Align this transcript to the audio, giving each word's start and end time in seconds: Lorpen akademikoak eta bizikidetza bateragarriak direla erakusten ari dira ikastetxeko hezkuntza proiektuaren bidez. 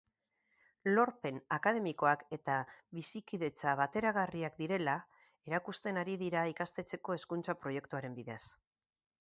Lorpen 0.93 1.35
akademikoak 1.57 2.23
eta 2.37 2.55
bizikidetza 2.99 3.75
bateragarriak 3.81 4.57
direla 4.63 4.97
erakusten 5.51 6.03
ari 6.05 6.19
dira 6.23 6.47
ikastetxeko 6.57 7.19
hezkuntza 7.19 7.61
proiektuaren 7.67 8.19
bidez. 8.23 8.41